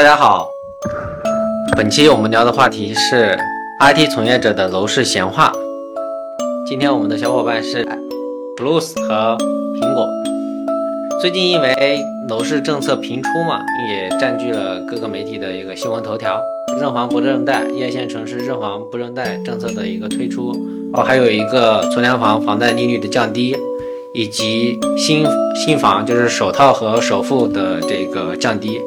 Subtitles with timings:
[0.00, 0.48] 大家好，
[1.76, 3.36] 本期我们聊的话题是
[3.80, 5.52] IT 从业者的楼市闲话。
[6.66, 7.86] 今天我们的小伙伴是
[8.56, 9.36] Blues 和
[9.78, 10.08] 苹果。
[11.20, 12.00] 最近因为
[12.30, 13.60] 楼市政策频出嘛，
[13.90, 16.40] 也占据了各个媒体的一个新闻头条。
[16.80, 20.56] 认房不认贷，一线城市认房不认贷政策的一个推出，
[20.94, 23.54] 哦，还有一个存量房房贷利率的降低，
[24.14, 28.80] 以及新新房就是首套和首付的这个降低。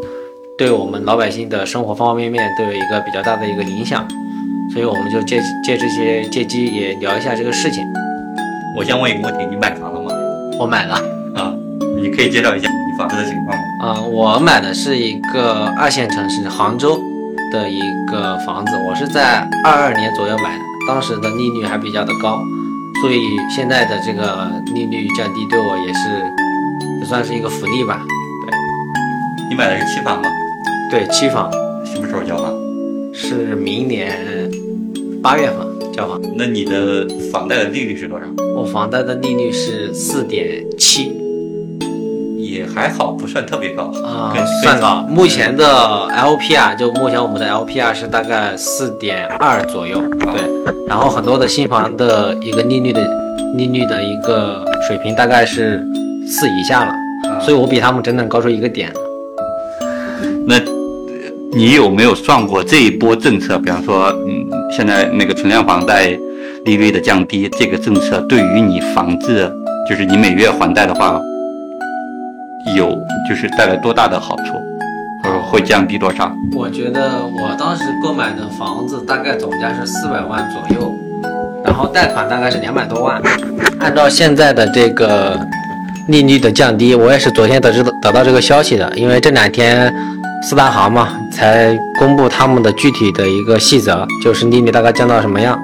[0.55, 4.07] 对我们老百姓的生活方方面面都有一个比较大的一个影响，
[4.71, 7.83] 所以我们就借借这些借机也聊一下这个事情。
[8.77, 10.11] 我先问一个问题，你买房了吗？
[10.59, 10.93] 我买了
[11.35, 11.51] 啊，
[11.99, 13.63] 你可以介绍一下你房子的情况吗？
[13.81, 17.01] 啊，我买的是一个二线城市杭州
[17.51, 22.37] 的一个房子，我是在二二年左右买的，当时的利率还比较的高，
[23.01, 23.19] 所以
[23.55, 26.09] 现在的这个利率降低对我也是
[26.99, 27.99] 也算是一个福利吧。
[28.45, 30.29] 对，你买的是期房吗？
[30.93, 31.51] 对，期房
[31.83, 32.53] 什么时候交房？
[33.11, 34.15] 是明年
[35.23, 36.21] 八月份交房。
[36.37, 38.25] 那你的房贷的利率是多少？
[38.55, 41.11] 我房贷的利率是四点七，
[42.37, 45.03] 也还好，不算特别高啊，算高。
[45.09, 50.75] 目前的 LPR 就目前我们的 LPR 是大概四点二左右，对。
[50.87, 53.03] 然后很多的新房的一个利率的
[53.57, 55.83] 利率的一个水平大概是
[56.27, 56.93] 四以下了，
[57.41, 58.93] 所以我比他们整整高出一个点。
[61.55, 63.59] 你有没有算过这一波政策？
[63.59, 64.43] 比方说，嗯，
[64.75, 66.07] 现在那个存量房贷
[66.65, 69.51] 利率的降低，这个政策对于你房子，
[69.87, 71.21] 就是你每月还贷的话，
[72.75, 72.97] 有
[73.29, 74.53] 就是带来多大的好处，
[75.23, 76.31] 或者会降低多少？
[76.57, 80.91] 我觉得我当时购买的房子大概总价是四百万左右，
[81.63, 83.21] 然后贷款大概是两百多万。
[83.79, 85.39] 按照现在的这个
[86.07, 89.93] 利率的降低，我也是昨天得知得到这个消息的，因为这两天。
[90.45, 95.59] 四大行嘛，才公布他们的具体的一个细则，就是利率大概降到什么样。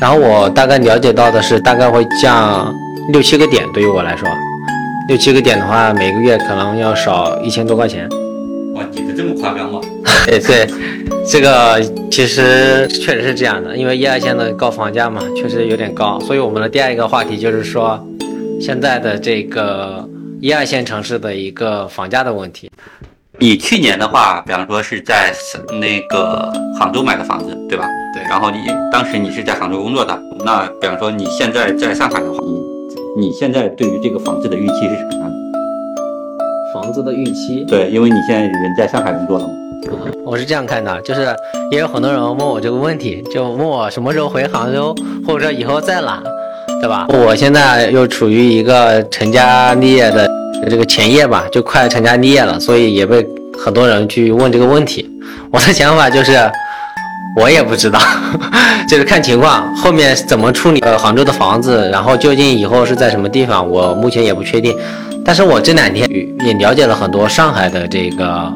[0.00, 2.74] 然后我大概了解到的是，大概会降
[3.12, 3.64] 六七个点。
[3.72, 4.28] 对于我来说，
[5.08, 8.08] 六七个点的话，每个月可能要少一千多块钱。
[8.74, 9.80] 哇，你的这么夸张吗？
[10.26, 10.66] 对 对，
[11.30, 11.80] 这个
[12.10, 16.20] 其实确实是这样的，因为一二线的高房价嘛，确实有点高。
[16.20, 18.04] 所以我们的第二个话题就是说，
[18.60, 20.06] 现在的这个
[20.40, 22.70] 一二线城市的一个房价的问题。
[23.38, 25.30] 你去年的话，比方说是在
[25.78, 27.84] 那个杭州买的房子，对吧？
[28.14, 28.22] 对。
[28.30, 28.56] 然后你
[28.90, 32.38] 当时你是在杭州工作的，那比方说你现在在上海的话，
[33.16, 35.36] 你你现在对于这个房子的预期是什么样的？
[36.72, 37.62] 房子的预期？
[37.68, 39.52] 对，因为你现在人在上海工作了嘛。
[40.24, 41.28] 我是这样看的，就是
[41.70, 44.94] 也有很多人问我这个问题，就问我什么时候回杭州，
[45.26, 46.22] 或者说以后在哪，
[46.80, 47.06] 对吧？
[47.10, 50.25] 我现在又处于一个成家立业的。
[50.68, 53.24] 这个前夜吧，就快成家立业了，所以也被
[53.56, 55.08] 很多人去问这个问题。
[55.52, 56.32] 我的想法就是，
[57.36, 58.00] 我也不知道，
[58.88, 64.74] 就是看情况，后面怎么处理呃杭州的房子，然后究竟以后是在什么地方，我目前也不确定。
[65.24, 66.08] 但是我这两天
[66.44, 68.52] 也了解了很多上海的这个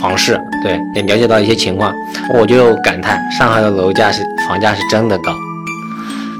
[0.00, 1.92] 房市，对，也了解到一些情况，
[2.34, 5.32] 我就感叹上海的楼价是房价是真的高，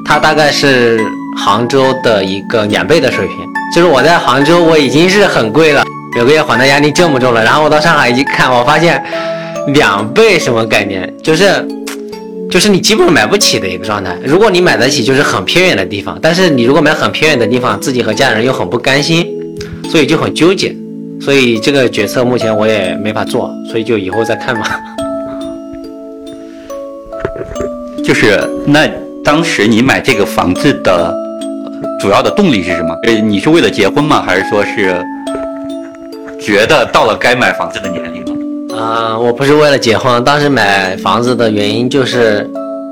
[0.04, 1.00] 它大概是
[1.36, 3.36] 杭州的一个两倍的水平。
[3.74, 5.84] 就是我在杭州，我已经是很贵了，
[6.14, 7.44] 每个月还贷压力这么重了。
[7.44, 9.04] 然后我到上海一看，我发现
[9.74, 11.12] 两倍什么概念？
[11.22, 11.66] 就是，
[12.48, 14.16] 就是你基本买不起的一个状态。
[14.24, 16.18] 如果你买得起，就是很偏远的地方。
[16.22, 19.26] 但是你如果买很偏远的地方，自己和家人又很不甘心，
[19.90, 20.74] 所以就很纠结。
[21.20, 24.80] 所以这个决策目前我也没法做，所以就以后再看吧。
[28.02, 28.88] 就是那
[29.22, 31.25] 当时你买这个房子的。
[32.06, 32.96] 主要的动力是什么？
[33.02, 34.22] 呃，你是为了结婚吗？
[34.24, 35.04] 还是说是
[36.40, 38.80] 觉得到了该买房子的年龄了？
[38.80, 42.48] 啊，我不是为了结婚，当时买房子的原因就是，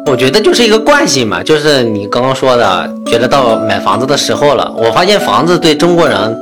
[0.07, 4.75] 我觉得就是一个惯性嘛，就是你刚刚说的，觉得到买房子的时候了。
[4.77, 6.37] 我发现房子对中国人，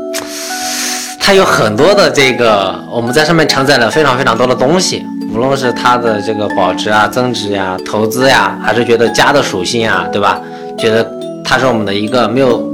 [1.20, 5.04] 它有很多的这个，我们在上面承载了非常非常多的东西，
[5.34, 10.40] 无论是它的这个保值啊、增值呀、投资呀，还是觉得家的属性啊，对吧？
[10.78, 11.06] 觉得。
[11.52, 12.66] 它是我们的一个没有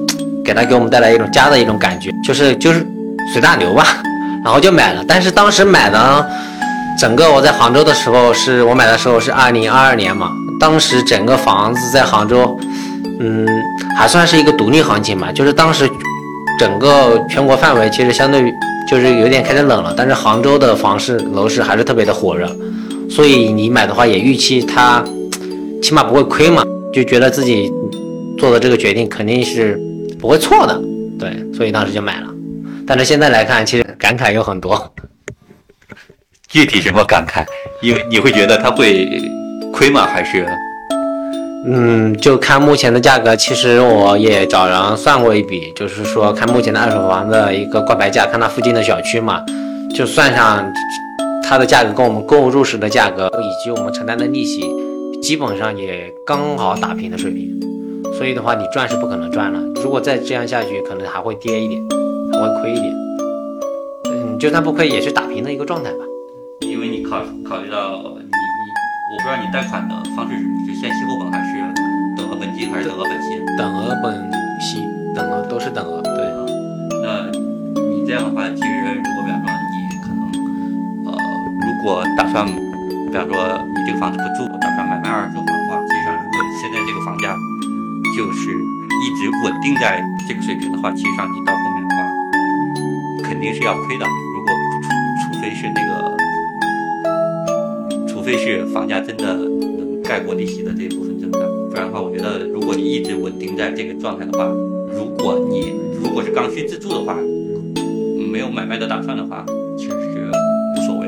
[0.45, 2.87] 给它给我们带来一种家的一种感觉，就是就是
[3.33, 3.85] 随大流吧，
[4.45, 5.05] 然后就买了。
[5.09, 6.25] 但是当时买的，
[6.97, 10.31] 整个我在杭州的时候，是我买的时候是二零二二年嘛，
[10.61, 12.57] 当时整个房子在杭州，
[13.19, 13.45] 嗯，
[13.99, 15.91] 还算是一个独立行情嘛，就是当时
[16.61, 18.55] 整个全国范围其实相对于
[18.89, 22.49] 就是有点开始冷了，但是杭州的房市楼市还是特别的火热，
[23.11, 25.03] 所以你买的话也预期它
[25.83, 26.63] 起码不会亏嘛，
[26.95, 27.73] 就觉得自己。
[28.39, 29.79] 做的这个决定肯定是
[30.19, 30.81] 不会错的，
[31.19, 32.35] 对，所以当时就买了。
[32.87, 34.95] 但是现在来看，其实感慨有很多。
[36.49, 37.45] 具体什么感慨？
[37.83, 39.21] 因为你会觉得它会
[39.71, 40.07] 亏吗？
[40.07, 40.47] 还是？
[41.67, 49.45] 嗯，就看目前的价格，其实我也找人算过一笔，就是说看目前的二手房的一个挂牌价，看它附近的小区嘛，
[49.95, 50.65] 就算上
[51.43, 54.65] 它的价格跟我们购入时的价格以及我们承担的利息，
[55.21, 57.61] 基本上也刚好打平的水平。
[58.19, 59.61] 所以的话，你赚是不可能赚了。
[59.81, 61.81] 如果再这样下去，可能还会跌一点，
[62.33, 62.93] 还会亏一点。
[64.11, 66.03] 嗯，就算不亏，也是打平的一个状态吧。
[66.67, 68.67] 因为你考考虑到你你，
[69.15, 70.35] 我不知道你贷款的方式
[70.67, 71.63] 是先息后本还是
[72.19, 73.39] 等额本金还是等额本息？
[73.57, 74.31] 等额本
[74.61, 74.83] 息，
[75.15, 76.03] 等额都是等额。
[76.03, 76.27] 对。
[77.01, 77.31] 那
[77.95, 80.21] 你这样的话，其实如果比方说你可能
[81.07, 81.15] 呃，
[81.63, 87.33] 如果打算，比方说你这个房子不住，打算买卖二手房的话，实际上如果现在这个房价
[88.19, 92.03] 就是一直稳定在这个水平的话，其实上你到后面的话
[93.23, 94.05] 肯定是要亏的。
[94.35, 94.91] 如果除
[95.23, 96.17] 除非是那个，
[98.09, 104.47] 除非是房价真的能盖过利息的这一部分增长，不然的话，我觉得如果你一直稳定在这个状态的话，
[104.93, 105.73] 如果你
[106.03, 107.15] 如果是刚需自住的话，
[108.33, 110.29] 没有买卖的打算的话，其实是
[110.77, 111.07] 无所谓。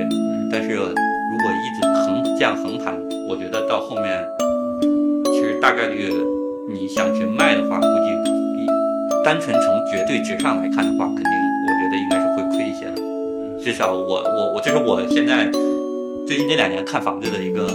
[0.53, 2.97] 但是如果一直横这样横盘，
[3.29, 4.25] 我觉得到后面
[5.25, 6.30] 其实大概率。
[6.81, 8.09] 你想去卖的话，估计
[9.23, 9.62] 单纯从
[9.93, 11.32] 绝对值上来看的话，肯定
[11.67, 12.97] 我觉得应该是会亏一些的。
[13.62, 15.44] 至少我我我这是我现在
[16.27, 17.69] 最近这两年看房子的一个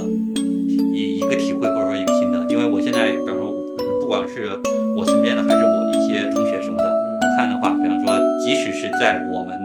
[0.91, 2.43] 一一个体会或者说一个心得。
[2.49, 3.53] 因为我现在比方说，
[4.01, 4.49] 不管是
[4.97, 9.55] 我身边的还是我一些同学什么的，我看的话，比方说，即使是在我们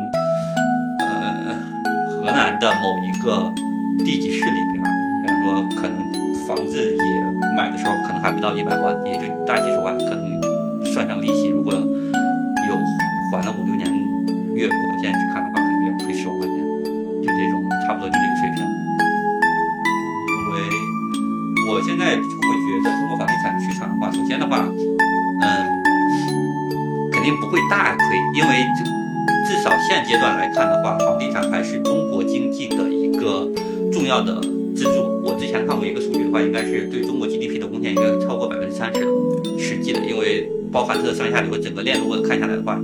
[1.01, 1.57] 呃
[2.11, 3.51] 河南的某一个
[4.05, 4.85] 地级市里边，
[5.25, 5.97] 比方说可能
[6.47, 7.40] 房子也。
[7.57, 12.77] 买的时候可能还不到一百万，也就大几十万，可能算上利息，如果有
[13.33, 13.87] 还了五六年
[14.55, 16.57] 月，供现在去看的话，可能要亏十万块钱，
[17.23, 18.65] 就这种差不多就这个水平。
[20.31, 20.59] 因为
[21.71, 24.67] 我现在会觉得中国房地产市场的话，首先的话，
[25.43, 25.47] 嗯，
[27.13, 28.65] 肯定不会大亏，因为
[29.47, 33.49] 至少现阶段来看的话，房地产还是中国经济的一个
[33.93, 34.41] 重要的
[34.75, 35.21] 支柱。
[35.23, 37.27] 我之前看过一个数据的话，应该是对中国
[37.83, 39.07] 献应该超过百分之三十的
[39.59, 42.81] 实际的，因为包含它的上下游整个链路看下来的话，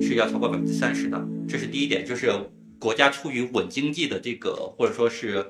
[0.00, 1.20] 是要超过百分之三十的。
[1.48, 2.30] 这是第一点，就是
[2.78, 5.44] 国家出于稳经济的这个或者说是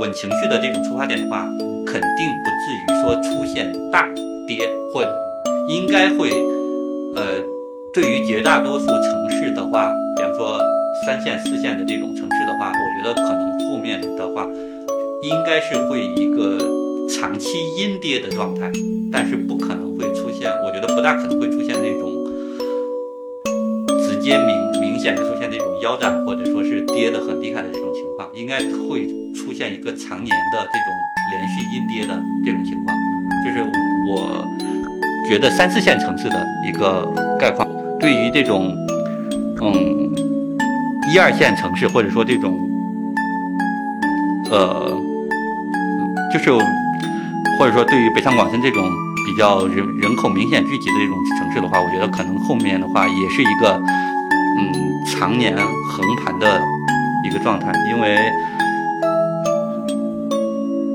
[0.00, 1.46] 稳情绪的这种出发点的话，
[1.86, 4.08] 肯定不至于说出现大
[4.46, 5.02] 跌，或
[5.68, 6.30] 应该会
[7.14, 7.42] 呃，
[7.92, 10.60] 对于绝大多数城市的话，比方说
[11.06, 14.46] 三线四线的这种城市的话，我觉得可能后面的话
[15.22, 16.85] 应该是会一个。
[17.08, 18.70] 长期阴跌的状态，
[19.12, 22.10] 但是不可能会出现，我觉得不大可能会出现那种
[24.02, 28.58] 直接明明显的出现那种腰斩或者说是跌的很厉害的这种情况，应该
[28.88, 30.92] 会出现一个常年的这种
[31.32, 32.96] 连续阴跌的这种情况，
[33.44, 33.62] 就是
[34.10, 34.44] 我
[35.28, 37.68] 觉得三四线城市的一个概况。
[37.98, 38.76] 对于这种
[39.62, 40.12] 嗯
[41.12, 42.58] 一二线城市或者说这种
[44.50, 44.92] 呃
[46.32, 46.50] 就是。
[47.58, 48.82] 或者说，对于北上广深这种
[49.26, 53.80] 比较人人口明显聚集的这种城市的话，我觉得可能后面的话也是一个
[54.58, 54.72] 嗯
[55.06, 56.60] 常年横盘的
[57.24, 58.18] 一个状态，因为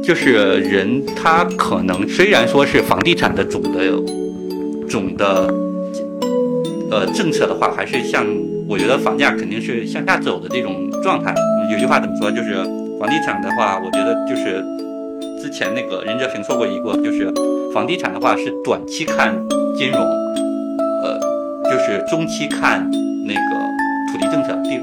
[0.04, 3.70] 就是人他可能虽然说是房地产的总的
[4.88, 5.54] 总的
[6.92, 8.24] 呃政策的话，还是像
[8.68, 11.34] 我觉得房价肯定是向下走的这种状态。
[11.74, 12.32] 有句话怎么说？
[12.32, 12.56] 就是
[13.00, 14.64] 房地产的话，我觉得就是。
[15.52, 17.32] 前那个任哲平说过一个，就是
[17.74, 19.36] 房地产的话是短期看
[19.78, 20.00] 金融，
[21.04, 21.20] 呃，
[21.70, 22.90] 就是中期看
[23.26, 23.42] 那个
[24.12, 24.58] 土地政策。
[24.64, 24.80] 第，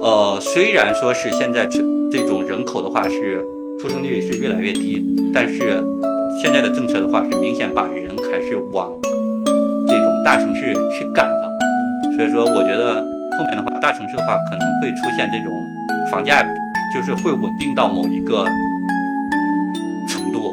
[0.00, 1.80] 呃，虽然说是现在这
[2.12, 3.44] 这种人口的话是
[3.80, 5.82] 出生率是越来越低，但是
[6.42, 8.92] 现在的政策的话是明显把人还是往
[9.88, 11.50] 这种大城市去赶的。
[12.16, 12.94] 所以说，我觉得
[13.38, 15.52] 后面的话，大城市的话可能会出现这种
[16.10, 16.42] 房价
[16.94, 18.44] 就是会稳定到某一个。
[20.34, 20.50] 多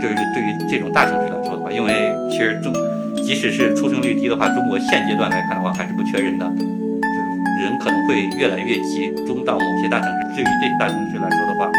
[0.00, 2.72] 就是对于这种大城市来说的话，因为其实中，
[3.16, 10.36] 即使是出生率低的话，中国现阶段来看的话，还是不缺人的，人可能会越来越集中到某些大城市。
[10.36, 11.70] 至于这大城市来说的话，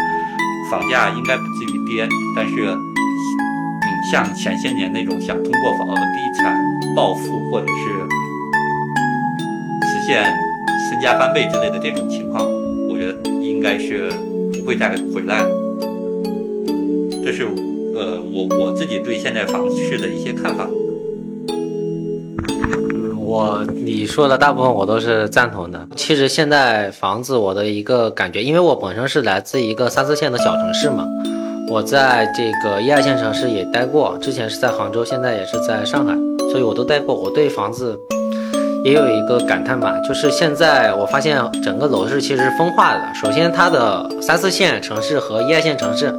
[0.70, 2.76] 房价应该不至于跌，但是，嗯，
[4.10, 6.54] 像前些年那种想通过房地产
[6.94, 7.72] 暴富或者是
[9.90, 10.24] 实现
[10.88, 12.46] 身家翻倍之类的这种情况，
[12.88, 14.10] 我觉得应该是
[14.52, 15.63] 不会再回来了。
[18.84, 20.68] 自己对现在房市的一些看法，
[21.48, 25.88] 嗯我你说的大部分我都是赞同的。
[25.96, 31.06] 其实现在房子我的一个感觉，因为我本身是来自一个三四线的小城市嘛，
[31.70, 36.14] 我在这个一二线城市也待过，之前是在杭州，现在也是在上海，
[36.50, 37.14] 所以我都待过。
[37.14, 37.98] 我对房子
[38.84, 43.14] 也有一个感叹吧，就是现在我发现整个楼市其实是分化的。
[43.14, 46.14] 首先，它的三四线城市和一二线城市，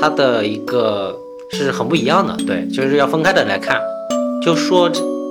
[0.00, 1.12] 它的一个
[1.50, 3.80] 是很不一样的，对，就是要分开的来看。
[4.44, 4.90] 就说。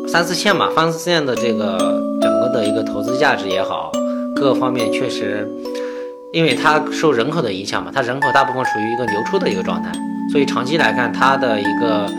[0.09, 3.91] 三四线嘛，三四线的这个整个的一个投资价值也好，
[4.33, 5.45] 各方面确实，
[6.31, 9.91] 因为它受人口的影响嘛，它人口大部分处于一个流出的一个状态，
[10.31, 12.09] 所以长期来看，它的一个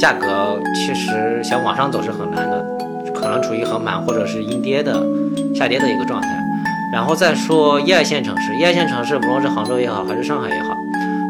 [0.00, 2.64] 价格其实想往上走是很难的，
[3.14, 5.04] 可能处于横盘或者是阴跌的
[5.54, 6.28] 下跌的一个状态。
[6.90, 10.74] 然后再说一二线城市，一二线城市，不论是杭州也好，还是上海也好，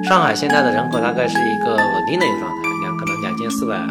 [0.08, 3.88] 上海现在的人口大概是一个稳定的一个状态，两可能两千四百万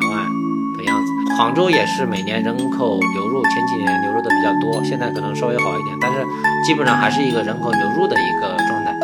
[0.77, 1.36] 的样子。
[1.38, 6.19] 杭州也是每年人口流入，前几年流入的比较多，现在可能稍微好一点，但是
[6.65, 8.95] 基本上还是一个人口流入的一个状态。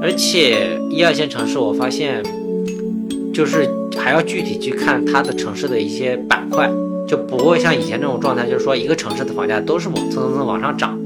[0.00, 2.22] 而且一二线城市，我发现
[3.34, 3.68] 就是
[3.98, 6.70] 还要具体去看它的城市的一些板块，
[7.08, 10.96] 就不会像以前这种状态，就是说一个城市的房价都是蹭蹭蹭往上涨，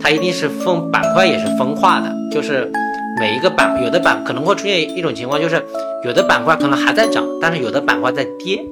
[0.00, 2.72] 它一定是分板块也是分化的，就是
[3.18, 5.62] 每一个板有的板可能会出现一种情况，就是
[6.04, 8.64] 有的板块可能还在涨，但是有的板块在跌。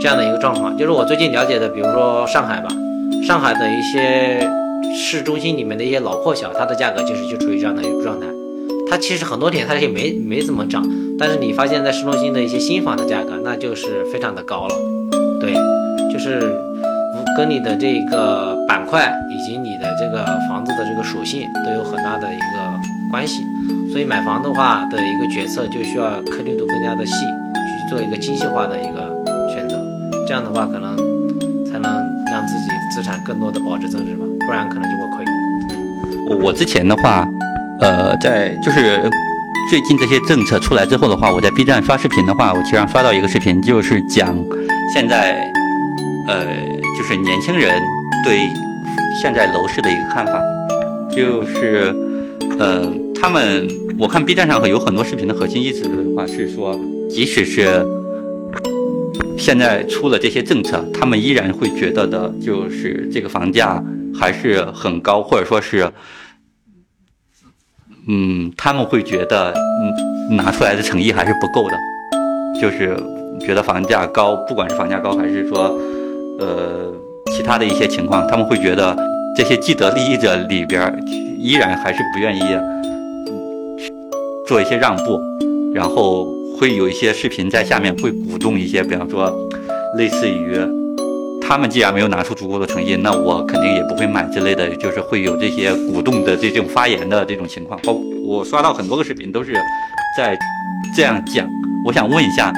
[0.00, 2.70] 这样的一个状况，就是我最近了解的，比如说上海吧，
[3.26, 4.48] 上海的一些
[4.96, 8.26] 市中心里面的一些老破小，它的价格其实就处于这样的一个状态。
[8.88, 10.82] 它其实很多点它也没没怎么涨，
[11.18, 14.74] 但是你发现在市中心的一些新房的价格，那就是非常的高了。
[15.38, 15.52] 对，
[16.10, 16.40] 就是
[17.36, 23.42] 跟你的这个板块以及你的这个房子的这个属性都有很大的一个关系。
[23.90, 29.10] 所以买房的话的一个决策就需要颗粒度更加的细，去做一个精细化的一个
[29.54, 29.76] 选择。
[30.26, 30.96] 这样的话，可能
[31.66, 31.90] 才能
[32.30, 35.24] 让自己资产更多的保值增值吧，不然可能就会亏。
[36.44, 37.26] 我之前的话，
[37.80, 39.00] 呃，在就是
[39.68, 44.36] 最近这些政策出来之后的话，我在 B 站刷视频的话，我经常刷到一个视频，就是讲
[44.94, 45.50] 现在，
[46.28, 46.44] 呃，
[46.96, 47.82] 就是年轻人
[48.24, 48.38] 对
[49.20, 50.32] 现在楼市的一个看法，
[51.10, 51.92] 就是，
[52.60, 52.82] 呃，
[53.20, 57.86] 他们我看 B 站上有很多视频的核心意思的话是说，即使是。
[59.36, 63.82] 现在出了这些政策，他们依然会觉得的，就是这个房价
[64.14, 65.90] 还是很高，或者说是，
[68.06, 69.54] 嗯，他们会觉得，
[70.30, 72.94] 嗯，拿出来的诚意还是不够的，就是
[73.40, 75.74] 觉得房价高，不管是房价高还是说，
[76.38, 76.92] 呃，
[77.32, 78.94] 其他的一些情况，他们会觉得
[79.34, 81.02] 这些既得利益者里边
[81.38, 82.40] 依然还是不愿意
[84.50, 85.16] 做一些让步，
[85.72, 86.26] 然后。
[86.58, 89.34] 会有一些视频在下面会鼓动一些，比方说，
[89.96, 90.58] 类似于
[91.40, 97.80] 他们既然没有拿出足够的诚意，那我肯定也不会买之类的，就是会有这些鼓动的这种发言的这种情况。
[97.82, 99.54] 包我刷到很多个视频都是
[100.18, 100.36] 在
[100.94, 101.48] 这样讲。
[101.82, 102.52] 我想问一下，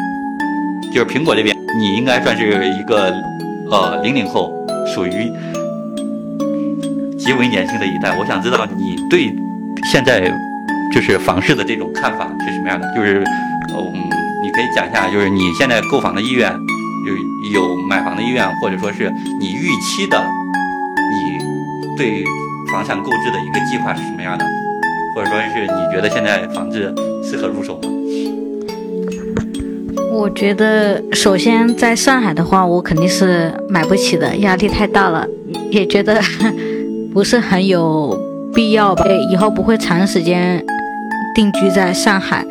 [0.93, 2.43] 就是苹果这边，你应该算是
[2.77, 3.15] 一个
[3.71, 4.51] 呃零零后，
[4.93, 5.13] 属于
[7.17, 8.19] 极为年轻的一代。
[8.19, 9.33] 我想知道你对
[9.93, 10.29] 现在
[10.93, 12.87] 就是房市的这种看法是什么样的？
[12.95, 13.25] 就是。
[13.75, 14.11] 嗯，
[14.43, 16.53] 你可以讲一下，就是你现在购房的意愿，
[17.07, 20.23] 有有买房的意愿，或者说是你预期的，
[21.11, 22.23] 你对
[22.71, 24.45] 房产购置的一个计划是什么样的，
[25.15, 26.95] 或者说是你觉得现在房子
[27.25, 27.89] 适合入手吗？
[30.13, 35.27] 我觉得首先在上海的话，我肯定是买不起的，压力太大了，
[35.71, 36.21] 也觉得
[37.15, 38.21] 不是很有
[38.53, 40.63] 必要吧，以后不会长时间
[41.35, 42.45] 定居在上海。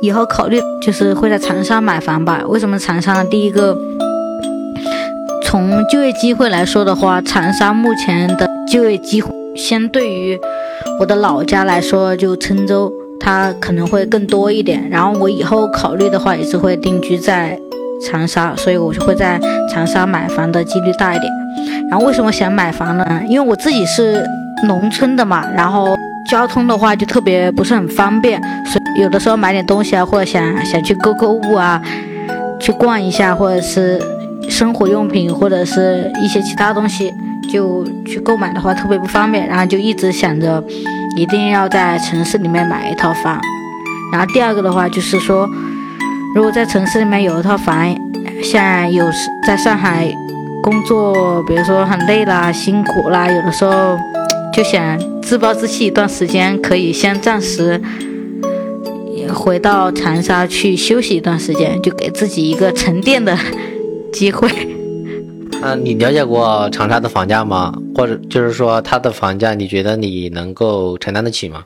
[0.00, 2.40] 以后考虑就是会在长沙买房吧？
[2.46, 3.24] 为什么长沙呢？
[3.24, 3.76] 第一个，
[5.42, 10.38] 从就业机会来说的话，长沙目前的就业机会相对于
[11.00, 14.88] 我的老家来说，就郴州，它可能会更多一点。
[14.88, 17.58] 然后我以后考虑的话，也是会定居在
[18.08, 21.32] 长沙，所以我就会在长沙买房的几率大一点。
[21.90, 23.20] 然后为什么想买房呢？
[23.28, 24.24] 因为我自己是
[24.68, 25.96] 农村的嘛，然后。
[26.28, 31.80] 交通的话就特别不是很方便，所以有的时候买点东西啊，或者想想去购购物啊，
[32.60, 34.00] 去逛一下，或者是
[34.48, 37.12] 生活用品或者是一些其他东西，
[37.50, 39.46] 就去购买的话特别不方便。
[39.46, 40.62] 然后就一直想着
[41.16, 43.40] 一定要在城市里面买一套房。
[44.12, 45.48] 然后第二个的话就是说，
[46.34, 47.94] 如果在城市里面有一套房，
[48.42, 49.06] 像有
[49.46, 50.06] 在上海
[50.62, 53.98] 工作，比如说很累啦、辛苦啦，有的时候
[54.58, 54.98] 就想。
[55.22, 57.80] 自暴自弃一段时间，可以先暂时
[59.32, 63.38] 回到长沙去休息一段时间，就给自己一个沉淀的
[64.12, 64.48] 机会。
[65.62, 67.72] 啊，你了解过长沙的房价吗？
[67.94, 71.64] 或者就是说它的房价，你觉得你能够承担得起吗？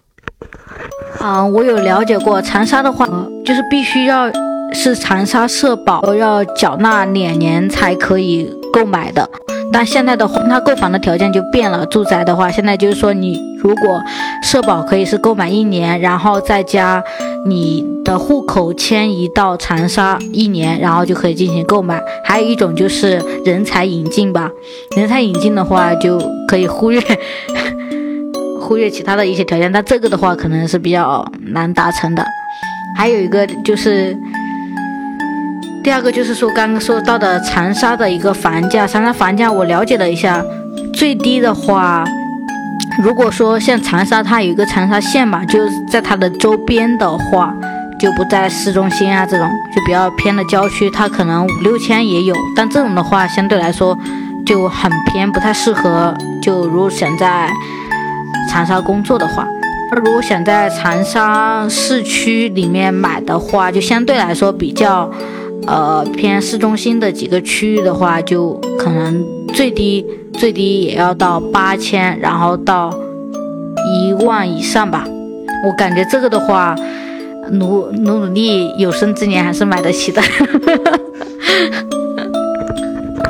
[1.19, 3.07] 啊，我有了解过长沙的话，
[3.43, 4.31] 就是必须要
[4.75, 9.31] 是长沙社保要缴纳两年才可以购买的。
[9.73, 11.87] 但现在的话，它购房的条件就变了。
[11.87, 14.03] 住宅的话，现在就是说，你如果
[14.43, 17.03] 社保可以是购买一年，然后再加
[17.47, 22.01] 你的户口迁移到长沙一年，然后就可以进行购买。
[22.25, 24.51] 还有一种就是人才引进吧，
[24.97, 27.01] 人才引进的话就可以忽略
[28.61, 32.25] 忽略其他的一些条件，但这个的话可能是比较难达成的。
[32.99, 34.17] 还有一个就是。
[35.83, 40.41] 第二个就是说，刚刚说到的长沙的一个房价，长沙房价我了解了一下，
[40.95, 42.05] 最低的话，
[43.03, 45.59] 如果说像长沙，它有一个长沙县嘛，就
[45.91, 47.53] 在它的周边的话，
[47.99, 53.99] 就不在市中心啊，这种就比较偏的郊区，它可能五六千也有，但这种的话相对来说
[54.47, 56.15] 就很偏，不太适合。
[56.41, 57.51] 就如果想在
[58.49, 59.49] 长沙工作的话，
[59.91, 65.11] 那如果想在长沙市区里面买的话，就相对来说比较。
[65.67, 72.93] 呃，偏市中心的几个区域的话，就可能最低最低也要到八千，然后到
[73.95, 75.07] 一万以上吧。
[75.65, 76.75] 我感觉这个的话，
[77.53, 80.21] 努努努力，有生之年还是买得起的。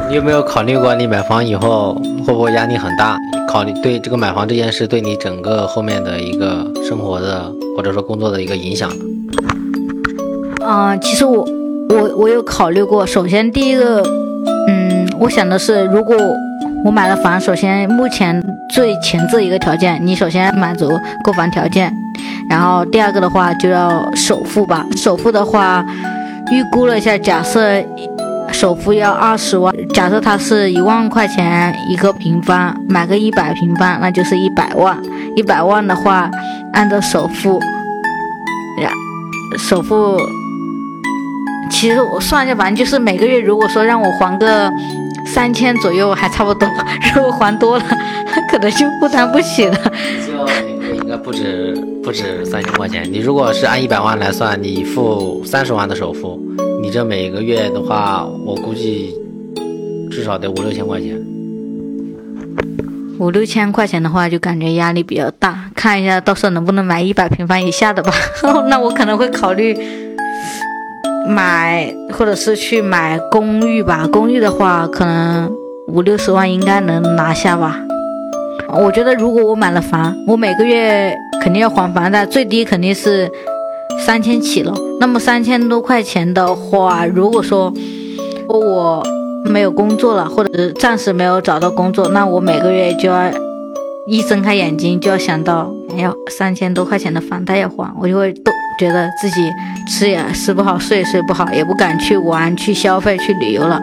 [0.09, 1.95] 你有没有考虑过，你买房以后
[2.27, 3.17] 会不会压力很大？
[3.49, 9.05] 考虑对这个买房这件事对你整个后面的一个生活的或者说工作的一个影响呢？
[10.67, 11.47] 嗯，其实我。
[11.93, 14.03] 我我有考虑过，首先第一个，
[14.67, 16.17] 嗯，我想的是，如果
[16.85, 20.91] 我买了房，首先目前最前置一个条件，你首先满足
[21.23, 21.93] 购房条件，
[22.49, 24.87] 然后第二个的话就要首付吧。
[24.97, 25.85] 首付的话，
[26.51, 27.61] 预估了一下，假设
[28.51, 34.99] 首付要二十万，假设它是一万块钱一个平方，买个一百平方，那就是一百万。
[35.37, 36.31] 一百万的话，
[36.73, 37.61] 按照首付，
[38.81, 38.91] 呀，
[39.59, 40.17] 首付。
[41.71, 44.71] 其实我算一下，反正就是每个月，如果说让我还个
[45.27, 46.69] 三千左右，还差不多；
[47.17, 47.85] 如果还多了，
[48.51, 49.77] 可能就负担不起了。
[50.27, 53.05] 就应该不止不止三千块钱。
[53.11, 56.39] 你如果是按一百万来算，你付三十万的首付，
[56.83, 59.15] 你这每个月的话，我估计
[60.11, 61.19] 至少得五六千块钱。
[63.19, 65.71] 五六千块钱的话，就感觉压力比较大。
[65.75, 68.13] 看一下，到时候能不能买一百平方以下的吧？
[68.69, 69.77] 那我可能会考虑。
[71.29, 75.51] 买或者是去买公寓吧，公寓的话可能
[75.89, 77.81] 五六十万应该能拿下吧。
[78.75, 83.31] 我觉得如果我买了房，我每个月肯定要还房贷，最低肯定是
[84.07, 84.73] 三千起了。
[84.99, 87.73] 那么三千多块钱的话，如果说
[88.49, 89.03] 我
[89.45, 93.31] 没有工作了，或者是暂时没有找到工作，那我每个月就要
[94.07, 98.52] 一睁开眼睛就要想到要三千多块钱的房贷要还，我就会都
[98.83, 99.53] 觉得自己。
[99.87, 103.81] 吃也吃不好，睡也睡不好，也不敢去玩、去消费、去旅游了。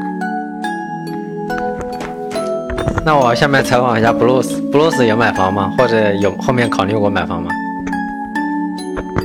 [3.05, 5.71] 那我下面采访一下 Blues，Blues 有买房吗？
[5.77, 7.49] 或者有后面考虑过买房吗？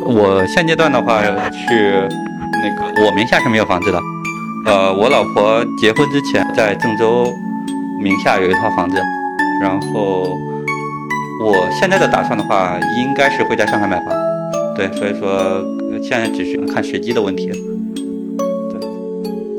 [0.06, 2.08] 我现阶段的话是
[2.62, 3.98] 那个我名下是没有房子的。
[4.66, 7.26] 呃，我老婆结婚之前在郑州
[8.00, 8.96] 名下有一套房子，
[9.60, 10.38] 然后
[11.44, 14.23] 我现在的打算的话，应该是会在上海买房。
[14.76, 15.64] 对，所以说。
[16.02, 17.56] 现在只是看时机的问题，对，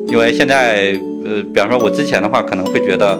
[0.09, 0.93] 因为现在，
[1.25, 3.17] 呃，比方说，我之前的话可能会觉得，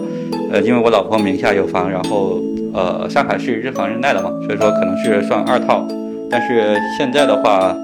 [0.52, 2.38] 呃，因为我老婆名下有房，然后，
[2.72, 5.84] 呃，上海是日房日贷的嘛，所以说可能是算二套，
[6.30, 7.74] 但是现在的话，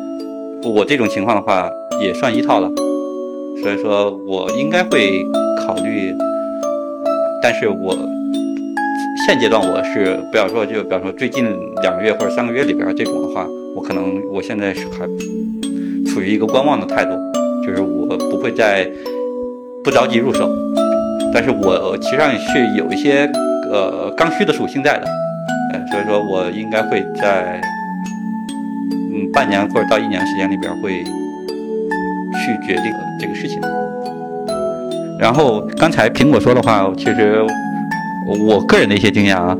[0.62, 1.68] 我这种情况的话
[2.01, 2.70] 也算一套了，
[3.62, 5.25] 所以说我应该会
[5.66, 6.14] 考虑，
[7.42, 7.98] 但是我
[9.27, 11.44] 现阶段我是不要说，就比方说最近
[11.83, 13.44] 两个月或者三个月里边这种的话。
[13.75, 15.07] 我可能我现在是还
[16.13, 17.11] 处于一个观望的态度，
[17.67, 18.89] 就是我不会再
[19.83, 20.49] 不着急入手，
[21.33, 23.31] 但是我其实上是有一些
[23.71, 25.07] 呃刚需的属性在的，
[25.73, 27.61] 呃，所以说我应该会在
[29.13, 30.91] 嗯半年或者到一年时间里边会
[32.35, 33.61] 去决定这个事情。
[35.19, 37.41] 然后刚才苹果说的话，其实
[38.47, 39.57] 我个人的一些经验啊，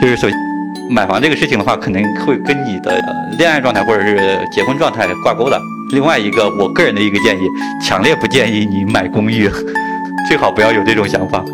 [0.00, 0.45] 就是首先。
[0.90, 3.02] 买房这个事情的话，肯定会跟你的
[3.38, 4.16] 恋爱状态或者是
[4.52, 5.60] 结婚状态挂钩的。
[5.92, 7.40] 另外一个，我个人的一个建议，
[7.84, 9.48] 强烈不建议你买公寓，
[10.28, 11.44] 最好不要有这种想法，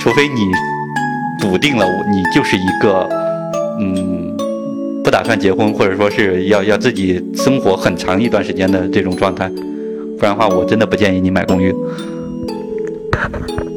[0.00, 0.50] 除非你
[1.40, 3.08] 笃定了你就是一个
[3.80, 4.36] 嗯
[5.02, 9.48] 不打算结婚或者说是要要自己生活很长一段时间的这种状态，
[10.18, 11.74] 不然的话，我真的不建议你买公寓。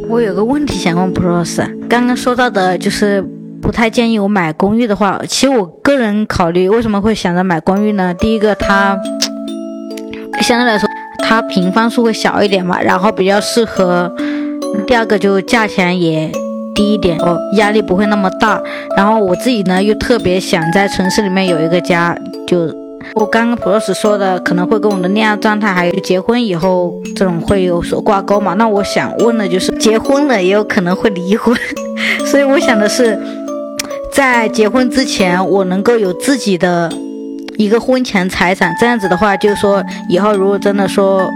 [0.09, 3.21] 我有个问题想问 Pros，刚刚说到的就是
[3.67, 8.13] 不太建议我买公寓的话，其实我个人考虑为什么会想着买公寓呢？
[8.13, 8.97] 第一个，它
[10.39, 10.87] 相对来说
[11.27, 14.09] 它平方数会小一点嘛，然后比较适合；
[14.87, 16.31] 第二个就价钱也
[16.73, 18.63] 低一点，哦，压力不会那么大。
[18.95, 22.73] 然后我自己呢又特别想在城市里面有一个家，就。
[23.15, 28.53] 我刚刚普罗斯说的可能会跟我的恋爱状态，还有结婚以后这种会有所挂钩嘛？
[28.55, 31.55] 那我想问的就是，结婚了也有可能会离婚，
[32.25, 33.17] 所以我想的是，
[34.17, 36.91] 在结婚之前，我能够有自己的
[37.55, 41.29] 一个婚前财产，这样子的话，就是说以后如果真的说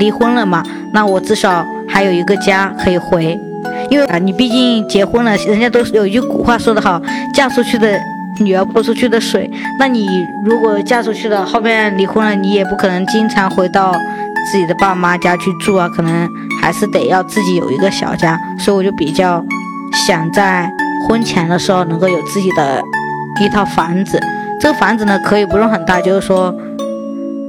[0.00, 0.60] 离婚了嘛，
[0.92, 3.38] 那我至少还有一个家可以回，
[3.88, 7.00] 因为啊，你毕竟结婚了，人家都有一句古话说得好，
[7.32, 7.96] 嫁出去的。
[8.40, 10.08] 女儿泼出去的水，那你
[10.44, 13.92] 如果嫁出去了，后面离婚了，你也不可能经常回到
[14.50, 16.28] 自己的爸妈家去住啊，可能
[16.60, 18.36] 还是得要自己有一个小家。
[18.58, 19.40] 所以我就比较
[20.04, 20.68] 想在
[21.08, 22.82] 婚前的时候能够有自己的
[23.40, 24.20] 一套房子。
[24.60, 26.54] 这个房子呢，可以不用很大，就是说，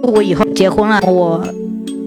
[0.04, 1.42] 如果以后结婚了，我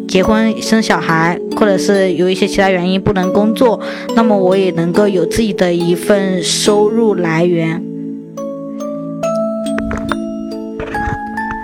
[0.07, 3.81] 结婚生小孩，或者是有一些其他原因不能工作，
[4.15, 7.83] 那么我也能够有自己的一份收入来源。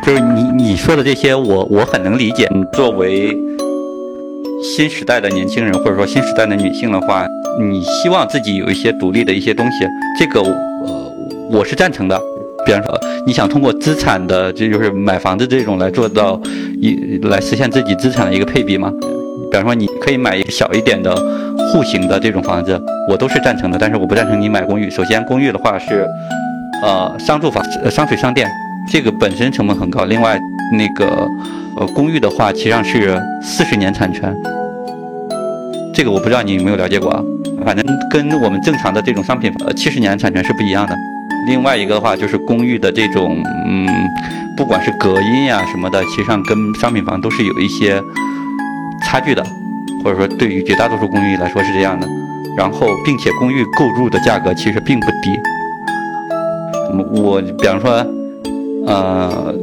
[0.06, 2.46] 就是你你说的这些，我我很能理解。
[2.74, 3.34] 作为
[4.62, 7.26] 新时代的年轻人，或者说新时代的女性的话，
[7.60, 9.86] 你希望自己有一些独立的一些东西，
[10.18, 11.12] 这个呃
[11.50, 12.20] 我是赞成的。
[12.66, 16.40] 比方说，你想通过资产的，这就是买房子这种来做到
[16.80, 18.90] 一来实现自己资产的一个配比嘛。
[19.50, 21.14] 比方说，你可以买一个小一点的
[21.70, 23.76] 户型的这种房子，我都是赞成的。
[23.78, 24.88] 但是我不赞成你买公寓。
[24.88, 26.06] 首先，公寓的话是
[26.82, 28.48] 呃商住房、商水商电。
[28.90, 30.38] 这个本身成本很高，另外
[30.72, 31.28] 那个
[31.76, 34.34] 呃公寓的话，实上是四十年产权，
[35.94, 37.22] 这个我不知道你有没有了解过啊？
[37.64, 40.94] 反正跟我们正常的这种商品呃七十年产权是不一样的。
[41.48, 43.88] 另外一个的话就是公寓的这种嗯，
[44.56, 48.02] 不管是隔音呀什么的，其实上跟商品房都是有一些
[49.02, 49.44] 差距的，
[50.02, 52.06] 或者说对于绝大多数公寓来说是这样的。
[52.56, 55.38] 然后并且公寓购入的价格其实并不低，
[57.20, 58.06] 我比方说。
[58.86, 59.54] 呃，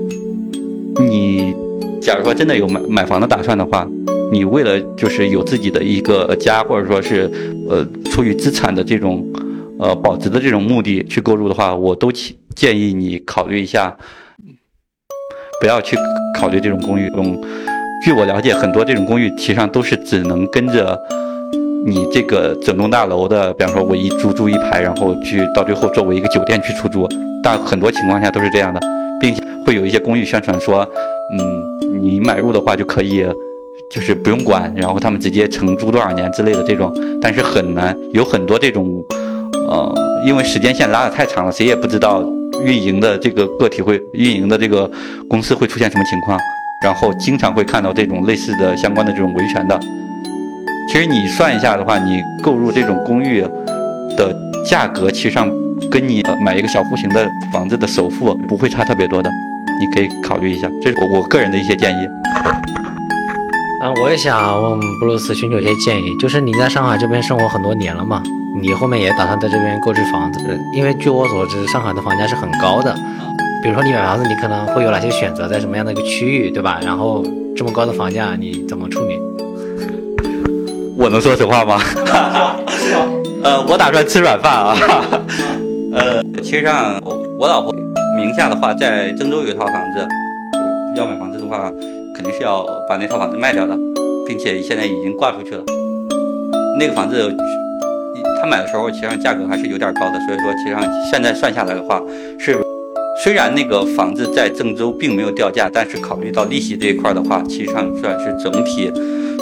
[0.99, 1.53] 你
[2.01, 3.87] 假如说真的有买买房的打算的话，
[4.31, 7.29] 你为了就是有自己的一个家，或者说是
[7.69, 9.25] 呃出于资产的这种
[9.77, 12.11] 呃保值的这种目的去购入的话，我都
[12.55, 13.95] 建议你考虑一下，
[15.59, 15.97] 不要去
[16.39, 17.11] 考虑这种公寓。
[17.17, 17.37] 嗯，
[18.05, 20.97] 据我了解，很多这种公寓其实上都是只能跟着
[21.85, 27.05] 你这个整栋大楼的，比方说我一租租一排，然后去到最后作为一个酒店去出租，
[27.43, 28.79] 但很多情况下都是这样的。
[29.21, 30.79] 并且会有一些公寓宣传说，
[31.37, 33.23] 嗯，你买入的话就可以，
[33.91, 39.03] 就是不用管，然后他们直接承租多少年之类的这种，但是很难，有很多这种，
[39.69, 39.93] 呃，
[40.25, 42.23] 因为时间线拉得太长了，谁也不知道
[42.65, 44.89] 运营的这个个体会，运营的这个
[45.29, 46.39] 公司会出现什么情况，
[46.83, 49.79] 然后经常会看到这种类似的相关的这种维权的。
[50.89, 53.41] 其实你算一下的话，你购入这种公寓
[54.17, 55.51] 的价格，其实上。
[55.89, 59.27] 跟你买一个小户型的房子的首付不会差特别多的，
[59.79, 62.07] 你可以考虑一下，这是我我个人的一些建议。
[63.81, 68.21] 啊，我也想问布鲁斯寻求一些建议，就是你在上海这边生活很多年了嘛，
[68.61, 70.39] 你后面也打算在这边购置房子？
[70.75, 72.95] 因为据我所知，上海的房价是很高的。
[73.63, 76.79] 比如说你买房子，你可能会有哪些选择，在什么样的一个区域，对吧？
[76.83, 79.19] 然后这么高的房价，你怎么处理？
[80.95, 81.81] 我能说实话吗？
[83.43, 84.77] 呃，我打算吃软饭啊。
[85.93, 87.73] 呃，其实上我我老婆
[88.15, 90.07] 名下的话，在郑州有一套房子，
[90.95, 91.71] 要买房子的话，
[92.21, 93.75] 肯定是要把那套房子卖掉的，
[94.27, 95.63] 并且现在已经挂出去了。
[96.77, 97.35] 那个房子
[98.39, 101.99] 他买的时候，其实上价格还是有点高的，所以说其实上现在算下来的话，
[102.37, 102.55] 是
[103.23, 108.91] 虽然那个房子在郑州并没有掉价，但是考虑到利息这一块的话，其实上算是整体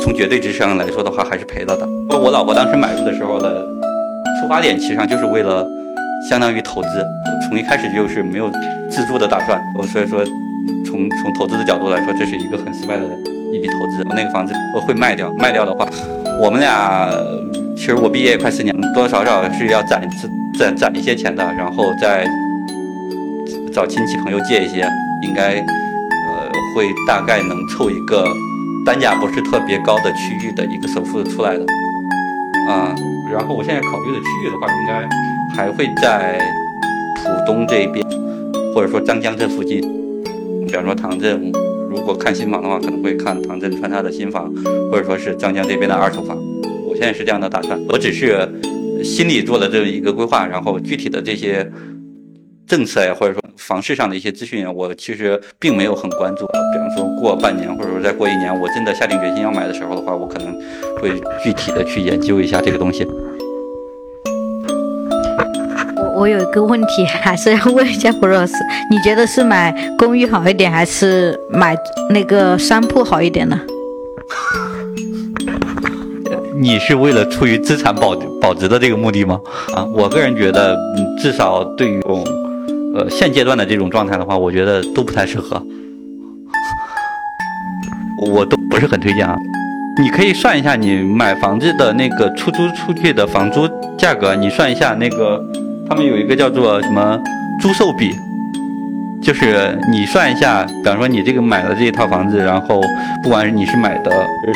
[0.01, 1.85] 从绝对值上来说的话，还是赔了的。
[2.17, 3.67] 我老婆当时买入的时候的
[4.39, 5.67] 出发点，其实上就是为了。
[6.29, 6.87] 相当于投资，
[7.47, 8.51] 从一开始就是没有
[8.91, 10.21] 自住的打算，我所以说，
[11.21, 13.03] 从投资的角度来说，这是一个很失败的
[13.53, 14.03] 一笔投资。
[14.09, 15.87] 那个房子我会卖掉，卖掉的话，
[16.41, 17.07] 我们俩
[17.75, 20.01] 其实我毕业也快四年，多多少少是要攒
[20.57, 22.25] 攒攒一些钱的，然后再
[23.71, 24.87] 找亲戚朋友借一些，
[25.21, 28.25] 应该呃会大概能凑一个
[28.85, 31.65] 单价不是特别高的区域的一个首付出来的，
[32.67, 32.95] 啊，
[33.31, 35.07] 然后我现在考虑的区域的话，应该。
[35.55, 36.39] 还会在
[37.15, 38.05] 浦东这边，
[38.73, 39.81] 或者说张江这附近，
[40.69, 41.51] 比方说唐镇，
[41.89, 44.53] 如果看新房的话，可能会看唐镇川沙的新房，
[44.91, 46.37] 或者说是张江这边的二手房。
[46.87, 48.47] 我现在是这样的打算，我只是
[49.03, 51.67] 心里做了这么一个规划，然后具体的这些
[52.67, 56.45] 政策呀，或者说房市上的一些资讯，我其实并没有很关注。
[56.45, 60.53] 比方说过半年，或者说再过一年，我真的下定决心要买的时候的话，我可能
[61.01, 63.07] 会具体的去研究一下这个东西。
[66.19, 68.51] 我有一个问题，还是要问一下 Bros，
[68.91, 71.73] 你觉得是买公寓好一点，还是买
[72.09, 73.57] 那个商铺好一点呢？
[76.57, 79.39] 你是为了出于资产保保值的这个目的吗？
[79.73, 82.21] 啊，我个人觉得，嗯，至少对于这种
[82.97, 85.63] 呃现阶段的这种状态的话，我觉得都不太适合，
[88.29, 89.37] 我都不是很推荐啊。
[90.01, 93.65] 你可以算一下你买房子的那个出租出去的房租
[93.97, 95.41] 价格，你算一下那个，
[95.89, 97.19] 他们有一个叫做什么
[97.59, 98.15] 租售比，
[99.21, 102.79] 就是你算一下，比方说你这个买了这一套房子，然后
[103.23, 104.11] 不管你是买的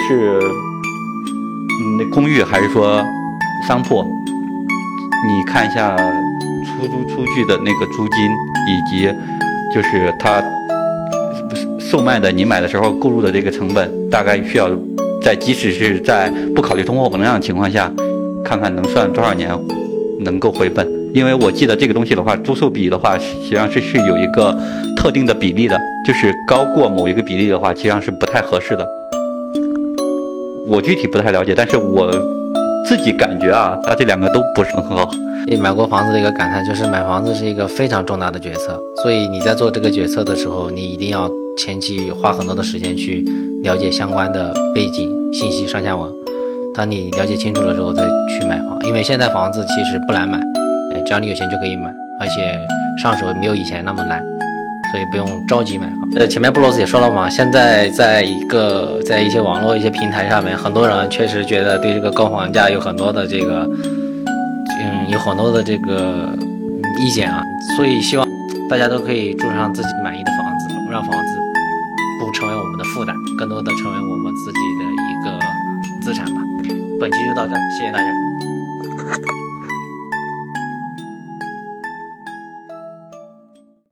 [0.07, 0.39] 是。
[1.75, 3.03] 嗯，那公寓还是说
[3.67, 4.03] 商铺？
[5.27, 8.29] 你看一下出租出去的那个租金，
[8.67, 9.11] 以及
[9.73, 10.41] 就是它
[11.79, 14.69] 售卖的，你买的时候购入的这个成本，大概需要
[15.19, 17.91] 在即使是在不考虑通货膨胀的情况下，
[18.45, 19.49] 看看能算多少年
[20.19, 20.87] 能够回本？
[21.13, 24.57] 因为我记得这个东西的话，租售比的话，实际上是是有一个
[24.97, 28.87] 特定的比例的，就是高过某一个比例的话，实际上是不太合适的。
[30.67, 32.11] 我具体不太了解，但是我
[32.87, 35.07] 自己感觉啊，它这两个都不是很好。
[35.45, 43.23] 你买过房子的一个感叹就是，买房子是一个非常重大的决策，所以你在做这个决策的时候，你一定要前期花很多的时间去
[43.61, 46.09] 了解相关的背景信息、上下文。
[46.73, 50.39] 当你了解清楚了之后，再去买房，因为现在房子其实不难买，
[51.05, 52.59] 只要你有钱就可以买，而且
[53.01, 54.21] 上手没有以前那么难。
[54.91, 56.07] 所以不用着急买房。
[56.17, 63.67] 呃，前面布罗斯也说了嘛，现在在一个在一些网络一些平台上面，很多人确实觉得对这个高房价有很多的这个，
[64.79, 66.29] 嗯，有很多的这个
[66.99, 67.41] 意见啊。
[67.75, 68.27] 所以希望
[68.69, 71.39] 大家都可以住上自己满意的房子，让房子
[72.19, 75.39] 不成为我们的负担，更多的成为我们自己的一个
[76.03, 76.41] 资产吧。
[76.99, 78.05] 本期就到这，谢谢大家。